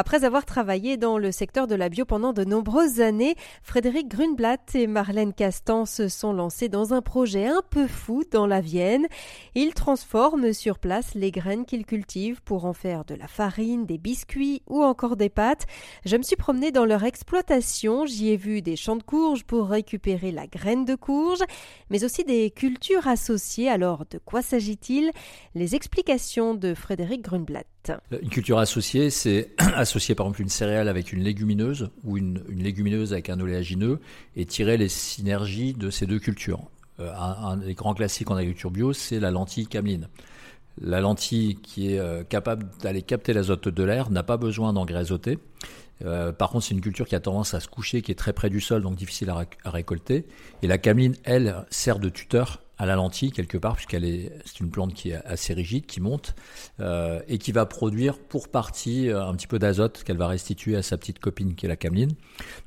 [0.00, 4.76] Après avoir travaillé dans le secteur de la bio pendant de nombreuses années, Frédéric Grunblatt
[4.76, 9.08] et Marlène Castan se sont lancés dans un projet un peu fou dans la Vienne.
[9.56, 13.98] Ils transforment sur place les graines qu'ils cultivent pour en faire de la farine, des
[13.98, 15.66] biscuits ou encore des pâtes.
[16.04, 19.66] Je me suis promenée dans leur exploitation, j'y ai vu des champs de courge pour
[19.66, 21.42] récupérer la graine de courge,
[21.90, 23.68] mais aussi des cultures associées.
[23.68, 25.10] Alors de quoi s'agit-il?
[25.56, 27.66] Les explications de Frédéric Grunblatt.
[28.22, 33.12] Une culture associée, c'est associer par exemple une céréale avec une légumineuse ou une, légumineuse
[33.12, 34.00] avec un oléagineux
[34.36, 36.68] et tirer les synergies de ces deux cultures.
[37.00, 40.08] Euh, un, des grands classiques en agriculture bio, c'est la lentille cameline.
[40.80, 45.04] La lentille qui est euh, capable d'aller capter l'azote de l'air n'a pas besoin d'engrais.
[46.04, 48.32] Euh, par contre, c'est une culture qui a tendance à se coucher, qui est très
[48.32, 50.26] près du sol, donc difficile à, récolter.
[50.62, 54.60] Et la cameline, elle, sert de tuteur à la lentille quelque part, puisqu'elle est, c'est
[54.60, 56.36] une plante qui est assez rigide, qui monte,
[56.78, 60.76] euh, et qui va produire pour partie euh, un petit peu d'azote qu'elle va restituer
[60.76, 62.12] à sa petite copine qui est la cameline.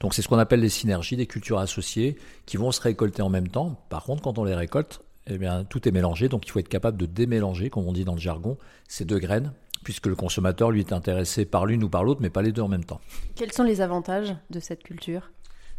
[0.01, 3.29] Donc c'est ce qu'on appelle les synergies, des cultures associées qui vont se récolter en
[3.29, 3.81] même temps.
[3.89, 6.67] Par contre, quand on les récolte, eh bien, tout est mélangé, donc il faut être
[6.67, 8.57] capable de démélanger, comme on dit dans le jargon,
[8.89, 12.29] ces deux graines, puisque le consommateur, lui, est intéressé par l'une ou par l'autre, mais
[12.29, 13.01] pas les deux en même temps.
[13.35, 15.31] Quels sont les avantages de cette culture?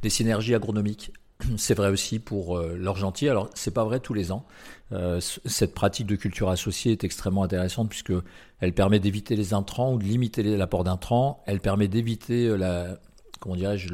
[0.03, 1.13] Des synergies agronomiques
[1.57, 3.29] c'est vrai aussi pour euh, l'Argentie.
[3.29, 4.45] Alors, c'est pas vrai tous les ans.
[4.93, 8.13] Euh, cette pratique de culture associée est extrêmement intéressante puisque
[8.61, 11.43] elle permet d'éviter les intrants ou de limiter l'apport d'intrants.
[11.47, 12.99] Elle permet d'éviter euh, la
[13.41, 13.89] comment dirais-je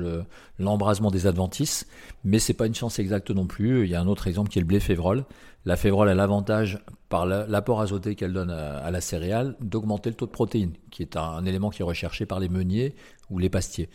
[0.58, 1.86] l'embrasement des adventices,
[2.22, 3.84] mais c'est pas une science exacte non plus.
[3.84, 5.24] Il y a un autre exemple qui est le blé févrole.
[5.64, 10.26] La févrole a l'avantage, par l'apport azoté qu'elle donne à, la céréale, d'augmenter le taux
[10.26, 12.94] de protéines, qui est un élément qui est recherché par les meuniers
[13.30, 13.88] ou les pastiers.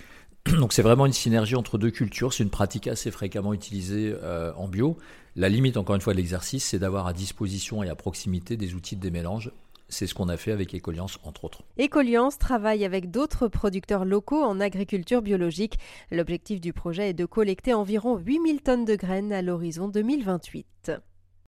[0.45, 4.51] Donc c'est vraiment une synergie entre deux cultures, c'est une pratique assez fréquemment utilisée euh,
[4.55, 4.97] en bio.
[5.35, 8.75] La limite, encore une fois, de l'exercice, c'est d'avoir à disposition et à proximité des
[8.75, 9.51] outils de démélange.
[9.89, 11.63] C'est ce qu'on a fait avec Ecoliance, entre autres.
[11.79, 15.77] Ecoliance travaille avec d'autres producteurs locaux en agriculture biologique.
[16.11, 20.91] L'objectif du projet est de collecter environ 8000 tonnes de graines à l'horizon 2028.